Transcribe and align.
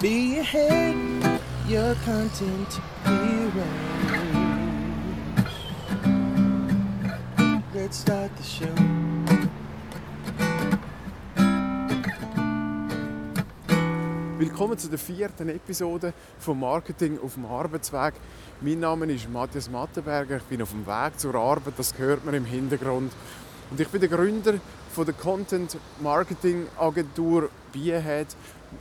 Be 0.00 0.38
ahead, 0.38 0.94
your 1.68 1.96
content 2.04 2.80
heroes. 3.02 3.64
Let's 7.74 7.98
start 8.02 8.30
the 8.36 8.44
show. 8.44 8.68
Willkommen 14.38 14.78
zu 14.78 14.88
der 14.88 15.00
vierten 15.00 15.48
Episode 15.48 16.14
vom 16.38 16.60
Marketing 16.60 17.18
auf 17.20 17.34
dem 17.34 17.46
Arbeitsweg. 17.46 18.14
Mein 18.60 18.78
Name 18.78 19.12
ist 19.12 19.28
Matthias 19.28 19.68
Mattenberger. 19.68 20.36
Ich 20.36 20.44
bin 20.44 20.62
auf 20.62 20.70
dem 20.70 20.86
Weg 20.86 21.18
zur 21.18 21.34
Arbeit, 21.34 21.74
das 21.76 21.98
hört 21.98 22.24
man 22.24 22.34
im 22.34 22.44
Hintergrund. 22.44 23.12
Und 23.72 23.80
ich 23.80 23.88
bin 23.88 24.00
der 24.00 24.08
Gründer 24.08 24.54
von 24.92 25.04
der 25.04 25.14
Content 25.14 25.76
Marketing 26.00 26.68
Agentur 26.78 27.50
Beahead. 27.72 28.28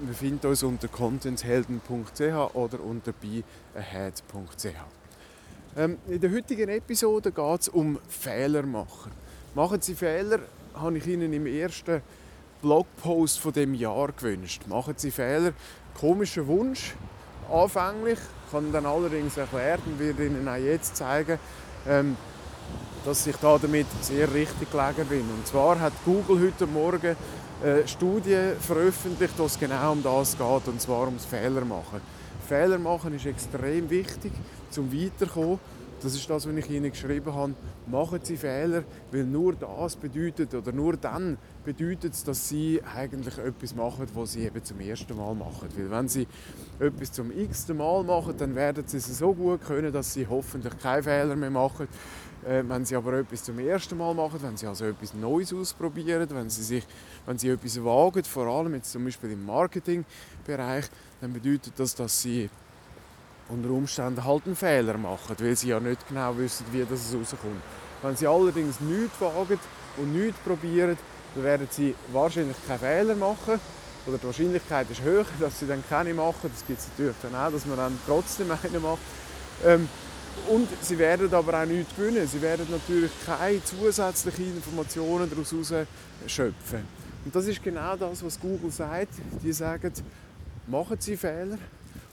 Wir 0.00 0.14
finden 0.14 0.46
uns 0.46 0.62
unter 0.62 0.88
contenthelden.ch 0.88 2.54
oder 2.54 2.80
unter 2.80 3.12
beahead.ch. 3.12 4.66
Ähm, 5.76 5.98
in 6.08 6.20
der 6.20 6.32
heutigen 6.32 6.68
Episode 6.68 7.30
geht 7.30 7.60
es 7.60 7.68
um 7.68 7.98
Fehler 8.08 8.64
machen. 8.64 9.12
Sie 9.80 9.94
Fehler, 9.94 10.40
habe 10.74 10.98
ich 10.98 11.06
Ihnen 11.06 11.32
im 11.32 11.46
ersten 11.46 12.02
Blogpost 12.60 13.38
von 13.38 13.52
dem 13.52 13.74
Jahr 13.74 14.10
gewünscht. 14.12 14.62
Machen 14.66 14.94
Sie 14.96 15.12
Fehler. 15.12 15.52
Komischer 15.94 16.46
Wunsch, 16.46 16.94
anfänglich. 17.52 18.18
Ihn 18.52 18.72
dann 18.72 18.86
allerdings 18.86 19.36
erklärt 19.36 19.80
und 19.86 20.00
werde 20.00 20.26
Ihnen 20.26 20.48
auch 20.48 20.56
jetzt 20.56 20.96
zeigen, 20.96 21.38
ähm, 21.86 22.16
dass 23.04 23.26
ich 23.26 23.36
da 23.36 23.58
damit 23.58 23.86
sehr 24.00 24.32
richtig 24.32 24.70
gelegen 24.72 25.06
bin. 25.08 25.20
Und 25.20 25.46
zwar 25.46 25.78
hat 25.78 25.92
Google 26.04 26.46
heute 26.46 26.66
Morgen 26.66 27.16
Studie 27.86 28.52
veröffentlicht, 28.60 29.34
wo 29.36 29.44
es 29.44 29.58
genau 29.58 29.92
um 29.92 30.02
das 30.02 30.36
geht, 30.36 30.68
und 30.68 30.80
zwar 30.80 31.06
ums 31.06 31.24
Fehler 31.24 31.64
machen. 31.64 32.00
Fehler 32.48 32.78
machen 32.78 33.14
ist 33.14 33.26
extrem 33.26 33.90
wichtig, 33.90 34.32
zum 34.70 34.92
weiterkommen. 34.92 35.58
Das 36.00 36.14
ist 36.14 36.30
das, 36.30 36.46
was 36.46 36.54
ich 36.54 36.70
Ihnen 36.70 36.92
geschrieben 36.92 37.34
habe. 37.34 37.54
Machen 37.88 38.20
Sie 38.22 38.36
Fehler, 38.36 38.84
weil 39.10 39.24
nur 39.24 39.54
das 39.54 39.96
bedeutet 39.96 40.54
oder 40.54 40.70
nur 40.70 40.96
dann 40.96 41.36
bedeutet 41.64 42.14
es, 42.14 42.22
dass 42.22 42.48
Sie 42.48 42.80
eigentlich 42.94 43.36
etwas 43.36 43.74
machen, 43.74 44.06
was 44.14 44.32
Sie 44.32 44.44
eben 44.44 44.62
zum 44.62 44.78
ersten 44.78 45.16
Mal 45.16 45.34
machen. 45.34 45.68
Weil 45.76 45.90
wenn 45.90 46.08
Sie 46.08 46.28
etwas 46.78 47.10
zum 47.10 47.36
x-ten 47.36 47.76
Mal 47.76 48.04
machen, 48.04 48.34
dann 48.38 48.54
werden 48.54 48.84
Sie 48.86 48.98
es 48.98 49.18
so 49.18 49.34
gut 49.34 49.60
können, 49.66 49.92
dass 49.92 50.14
Sie 50.14 50.24
hoffentlich 50.24 50.78
keine 50.78 51.02
Fehler 51.02 51.34
mehr 51.34 51.50
machen. 51.50 51.88
Äh, 52.46 52.62
wenn 52.68 52.84
Sie 52.84 52.94
aber 52.94 53.14
etwas 53.14 53.42
zum 53.42 53.58
ersten 53.58 53.98
Mal 53.98 54.14
machen, 54.14 54.38
wenn 54.40 54.56
Sie 54.56 54.68
also 54.68 54.84
etwas 54.84 55.14
Neues 55.14 55.52
ausprobieren, 55.52 56.28
wenn 56.30 56.48
Sie, 56.48 56.62
sich, 56.62 56.86
wenn 57.26 57.38
Sie 57.38 57.48
etwas 57.48 57.82
wagen, 57.82 58.22
vor 58.22 58.46
allem 58.46 58.74
jetzt 58.74 58.92
zum 58.92 59.04
Beispiel 59.04 59.32
im 59.32 59.44
Marketingbereich, 59.44 60.86
dann 61.20 61.32
bedeutet 61.32 61.72
das, 61.76 61.96
dass 61.96 62.22
Sie 62.22 62.48
unter 63.48 63.70
Umständen 63.70 64.24
halt 64.24 64.46
einen 64.46 64.56
Fehler 64.56 64.98
machen, 64.98 65.36
weil 65.38 65.56
sie 65.56 65.68
ja 65.68 65.80
nicht 65.80 66.06
genau 66.08 66.36
wissen, 66.36 66.66
wie 66.72 66.84
das 66.88 67.14
rauskommt. 67.14 67.62
Wenn 68.02 68.16
sie 68.16 68.26
allerdings 68.26 68.80
nichts 68.80 69.20
wagen 69.20 69.58
und 69.96 70.12
nichts 70.12 70.38
probieren, 70.40 70.96
dann 71.34 71.44
werden 71.44 71.68
sie 71.70 71.94
wahrscheinlich 72.12 72.56
keinen 72.66 72.78
Fehler 72.78 73.14
machen. 73.14 73.60
Oder 74.06 74.18
die 74.18 74.26
Wahrscheinlichkeit 74.26 74.90
ist 74.90 75.02
höher, 75.02 75.26
dass 75.40 75.58
sie 75.58 75.66
dann 75.66 75.82
keine 75.88 76.14
machen. 76.14 76.50
Das 76.54 76.66
gibt 76.66 76.78
es 76.78 76.88
natürlich 76.88 77.16
dann 77.22 77.34
auch, 77.34 77.52
dass 77.52 77.66
man 77.66 77.76
dann 77.76 77.98
trotzdem 78.06 78.50
einen 78.50 78.82
macht. 78.82 78.98
Ähm, 79.64 79.88
und 80.48 80.68
sie 80.80 80.98
werden 80.98 81.32
aber 81.34 81.62
auch 81.62 81.66
nichts 81.66 81.94
gewinnen. 81.96 82.26
Sie 82.26 82.40
werden 82.40 82.66
natürlich 82.70 83.10
keine 83.26 83.62
zusätzlichen 83.64 84.56
Informationen 84.56 85.28
daraus 85.28 85.52
schöpfen. 86.26 86.84
Und 87.24 87.34
das 87.34 87.46
ist 87.46 87.62
genau 87.62 87.96
das, 87.96 88.24
was 88.24 88.38
Google 88.38 88.70
sagt. 88.70 89.14
Die 89.42 89.52
sagen, 89.52 89.92
machen 90.66 90.96
Sie 91.00 91.16
Fehler, 91.16 91.58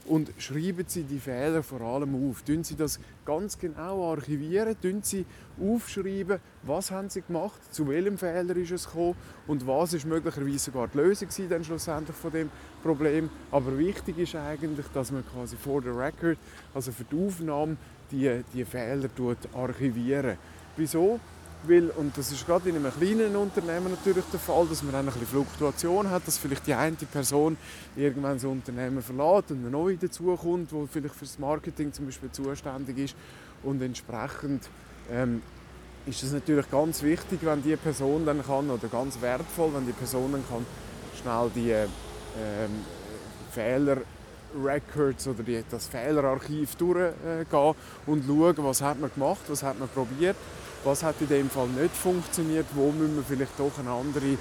und 0.08 0.30
schreiben 0.38 0.84
Sie 0.86 1.02
die 1.02 1.18
Fehler 1.18 1.62
vor 1.62 1.80
allem 1.80 2.28
auf. 2.28 2.42
Tun 2.42 2.64
Sie 2.64 2.76
das 2.76 3.00
ganz 3.24 3.58
genau 3.58 4.10
archivieren, 4.10 4.76
tun 4.80 5.00
Sie 5.02 5.24
aufschreiben, 5.60 6.38
was 6.62 6.90
haben 6.90 7.08
Sie 7.08 7.22
gemacht, 7.22 7.60
zu 7.70 7.88
welchem 7.88 8.18
Fehler 8.18 8.56
ist 8.56 8.70
es 8.70 8.86
gekommen 8.86 9.16
und 9.46 9.66
was 9.66 9.92
ist 9.92 10.06
möglicherweise 10.06 10.58
sogar 10.58 10.88
die 10.88 10.98
Lösung 10.98 11.28
dann 11.48 11.64
schlussendlich 11.64 12.16
von 12.16 12.32
dem 12.32 12.50
Problem. 12.82 13.30
Aber 13.50 13.76
wichtig 13.78 14.18
ist 14.18 14.34
eigentlich, 14.36 14.86
dass 14.94 15.10
man 15.12 15.24
quasi 15.26 15.56
vor 15.56 15.82
der 15.82 15.96
Record, 15.96 16.38
also 16.74 16.92
für 16.92 17.04
die 17.04 17.26
Aufnahme, 17.26 17.76
die, 18.10 18.42
die 18.54 18.64
Fehler 18.64 19.08
archivieren. 19.54 20.36
Wieso? 20.76 21.18
Weil, 21.64 21.88
und 21.90 22.16
das 22.16 22.30
ist 22.30 22.46
gerade 22.46 22.68
in 22.68 22.76
einem 22.76 22.92
kleinen 22.92 23.34
Unternehmen 23.34 23.90
natürlich 23.90 24.24
der 24.32 24.38
Fall, 24.38 24.66
dass 24.66 24.82
man 24.82 24.92
dann 24.92 25.06
ein 25.06 25.12
bisschen 25.12 25.26
Fluktuation 25.26 26.10
hat, 26.10 26.26
dass 26.26 26.38
vielleicht 26.38 26.66
die 26.66 26.74
eine 26.74 26.96
Person 26.96 27.56
irgendwann 27.96 28.34
das 28.34 28.44
Unternehmen 28.44 29.02
verlässt 29.02 29.50
und 29.50 29.60
eine 29.60 29.70
neue 29.70 29.96
dazukommt, 29.96 30.70
die 30.70 30.86
vielleicht 30.86 31.14
für 31.14 31.24
das 31.24 31.38
Marketing 31.38 31.92
zum 31.92 32.06
Beispiel 32.06 32.30
zuständig 32.30 32.98
ist. 32.98 33.16
Und 33.62 33.82
entsprechend 33.82 34.68
ähm, 35.10 35.42
ist 36.06 36.22
es 36.22 36.32
natürlich 36.32 36.70
ganz 36.70 37.02
wichtig, 37.02 37.40
wenn 37.42 37.62
die 37.62 37.74
Person 37.76 38.24
dann 38.24 38.44
kann, 38.44 38.70
oder 38.70 38.86
ganz 38.88 39.20
wertvoll, 39.20 39.70
wenn 39.74 39.86
die 39.86 39.92
Person 39.92 40.32
dann 40.32 40.44
kann, 40.48 40.64
schnell 41.20 41.50
die 41.54 41.70
ähm, 41.70 42.84
Fehler 43.50 43.98
Records 44.64 45.26
oder 45.26 45.42
die, 45.42 45.64
das 45.68 45.88
Fehlerarchiv 45.88 46.76
durchgehen 46.76 47.74
und 48.06 48.24
schauen, 48.26 48.54
was 48.58 48.80
hat 48.80 49.00
man 49.00 49.10
gemacht, 49.12 49.42
was 49.48 49.62
hat 49.62 49.78
man 49.78 49.88
probiert 49.88 50.36
was 50.86 51.02
hat 51.02 51.16
in 51.20 51.28
dem 51.28 51.50
Fall 51.50 51.66
nicht 51.68 51.94
funktioniert, 51.94 52.66
wo 52.74 52.90
müssen 52.92 53.16
wir 53.16 53.24
vielleicht 53.24 53.58
doch 53.58 53.78
eine 53.78 53.90
andere 53.90 54.38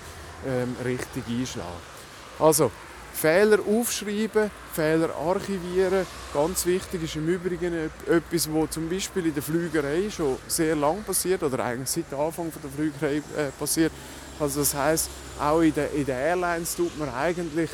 ähm, 0.47 0.75
Richtung 0.85 1.23
einschlagen. 1.27 1.81
Also, 2.39 2.71
Fehler 3.13 3.59
aufschreiben, 3.65 4.51
Fehler 4.73 5.15
archivieren. 5.15 6.05
Ganz 6.33 6.65
wichtig 6.65 7.03
ist 7.03 7.15
im 7.15 7.27
Übrigen 7.29 7.73
etwas, 8.07 8.53
was 8.53 8.71
zum 8.71 8.89
Beispiel 8.89 9.27
in 9.27 9.33
der 9.33 9.41
Flügerei 9.41 10.09
schon 10.09 10.37
sehr 10.47 10.75
lang 10.75 11.01
passiert 11.03 11.41
oder 11.41 11.63
eigentlich 11.63 11.89
seit 11.89 12.13
Anfang 12.17 12.51
der 12.61 12.69
Flügerei 12.69 13.17
äh, 13.37 13.51
passiert. 13.57 13.93
Also 14.37 14.59
das 14.59 14.75
heißt, 14.75 15.09
auch 15.39 15.61
in 15.61 15.73
den, 15.73 15.87
in 15.95 16.05
den 16.05 16.15
Airlines 16.15 16.75
tut 16.75 16.97
man 16.99 17.09
eigentlich 17.09 17.69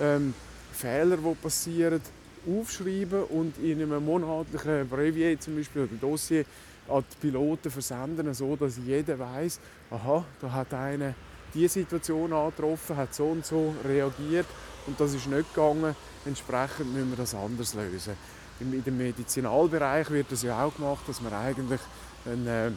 ähm, 0.00 0.34
Fehler, 0.72 1.16
die 1.16 1.34
passieren, 1.36 2.00
aufschreiben 2.48 3.24
und 3.24 3.58
in 3.58 3.82
einem 3.82 4.04
monatlichen 4.04 4.88
Brevier 4.88 5.38
zum 5.38 5.56
Beispiel 5.56 5.82
oder 5.82 5.94
Dossier 6.00 6.44
an 6.90 7.04
die 7.12 7.16
Piloten 7.28 7.70
versenden, 7.70 8.32
so 8.34 8.56
dass 8.56 8.78
jeder 8.78 9.18
weiß, 9.18 9.60
aha, 9.90 10.24
da 10.40 10.52
hat 10.52 10.74
einer 10.74 11.14
diese 11.54 11.80
Situation 11.80 12.32
angetroffen, 12.32 12.96
hat 12.96 13.14
so 13.14 13.26
und 13.26 13.44
so 13.44 13.74
reagiert 13.84 14.46
und 14.86 14.98
das 15.00 15.14
ist 15.14 15.26
nicht 15.26 15.54
gegangen. 15.54 15.94
Entsprechend 16.24 16.92
müssen 16.92 17.10
wir 17.10 17.16
das 17.16 17.34
anders 17.34 17.74
lösen. 17.74 18.14
Dem 18.60 18.96
Medizinalbereich 18.96 20.10
wird 20.10 20.30
das 20.30 20.42
ja 20.42 20.62
auch 20.62 20.74
gemacht, 20.74 21.02
dass 21.06 21.20
man 21.22 21.32
eigentlich 21.32 21.80
eine 22.26 22.72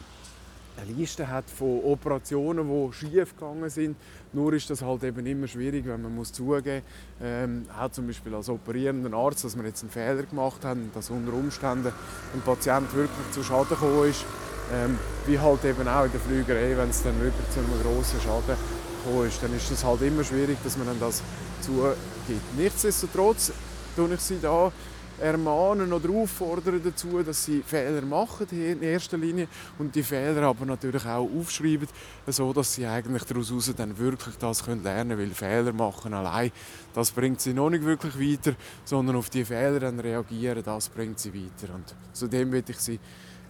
eine 0.76 0.92
Liste 0.92 1.28
hat 1.28 1.44
von 1.48 1.80
Operationen, 1.84 2.68
die 2.68 2.92
schief 2.92 3.34
gegangen 3.34 3.70
sind. 3.70 3.96
Nur 4.32 4.52
ist 4.52 4.68
das 4.70 4.82
halt 4.82 5.04
eben 5.04 5.24
immer 5.24 5.46
schwierig, 5.46 5.86
wenn 5.86 6.02
man 6.02 6.14
muss 6.14 6.32
zugeben 6.32 6.82
ähm, 7.22 7.66
auch 7.78 7.90
zum 7.90 8.06
Beispiel 8.06 8.34
als 8.34 8.48
operierender 8.48 9.16
Arzt, 9.16 9.44
dass 9.44 9.56
wir 9.56 9.64
jetzt 9.64 9.82
einen 9.82 9.90
Fehler 9.90 10.24
gemacht 10.24 10.64
haben, 10.64 10.90
dass 10.94 11.10
unter 11.10 11.32
Umständen 11.32 11.92
ein 12.34 12.40
Patient 12.40 12.92
wirklich 12.94 13.30
zu 13.30 13.42
Schaden 13.42 13.68
gekommen 13.68 14.08
ist. 14.08 14.24
Ähm, 14.72 14.98
wie 15.26 15.38
halt 15.38 15.64
eben 15.64 15.86
auch 15.86 16.04
in 16.04 16.12
der 16.12 16.20
Flügerei, 16.20 16.76
wenn 16.76 16.88
es 16.88 17.02
dann 17.02 17.20
wirklich 17.20 17.48
zu 17.50 17.60
einem 17.60 17.68
grossen 17.82 18.20
Schaden 18.20 18.56
gekommen 19.04 19.28
ist, 19.28 19.42
dann 19.42 19.54
ist 19.54 19.70
es 19.70 19.84
halt 19.84 20.02
immer 20.02 20.24
schwierig, 20.24 20.56
dass 20.64 20.76
man 20.78 20.86
dann 20.86 20.98
das 20.98 21.22
zugibt. 21.60 22.56
Nichtsdestotrotz 22.56 23.52
tue 23.94 24.14
ich 24.14 24.20
sie 24.20 24.38
da 24.40 24.72
ermahnen 25.20 25.92
oder 25.92 26.10
auffordern 26.10 26.80
dazu, 26.82 27.22
dass 27.22 27.44
sie 27.44 27.62
Fehler 27.62 28.02
machen 28.02 28.46
in 28.50 28.82
erster 28.82 29.16
Linie 29.16 29.48
und 29.78 29.94
die 29.94 30.02
Fehler 30.02 30.42
aber 30.42 30.66
natürlich 30.66 31.04
auch 31.06 31.28
aufschreiben, 31.28 31.88
so 32.26 32.52
dass 32.52 32.74
sie 32.74 32.86
eigentlich 32.86 33.24
daraus 33.24 33.72
dann 33.76 33.96
wirklich 33.98 34.36
das 34.36 34.64
können 34.64 34.82
lernen, 34.82 35.18
weil 35.18 35.30
Fehler 35.30 35.72
machen 35.72 36.14
allein, 36.14 36.50
das 36.94 37.10
bringt 37.10 37.40
sie 37.40 37.54
noch 37.54 37.70
nicht 37.70 37.84
wirklich 37.84 38.18
weiter, 38.18 38.56
sondern 38.84 39.16
auf 39.16 39.30
die 39.30 39.44
Fehler 39.44 39.80
dann 39.80 40.00
reagieren, 40.00 40.62
das 40.64 40.88
bringt 40.88 41.18
sie 41.18 41.32
weiter 41.32 41.74
und 41.74 41.94
zudem 42.12 42.52
will 42.52 42.64
ich 42.66 42.78
sie 42.78 43.00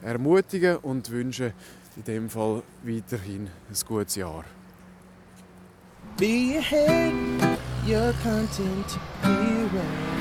ermutigen 0.03 0.77
und 0.79 1.11
wünsche 1.11 1.53
in 1.97 2.05
dem 2.05 2.31
Fall 2.31 2.63
weiterhin 2.83 3.47
ein 3.47 3.87
gutes 3.87 4.17
Jahr. 4.17 4.45
Be 6.17 6.59
ahead, 6.59 7.13
your 7.87 8.13
content 8.23 8.99
hero. 9.23 10.14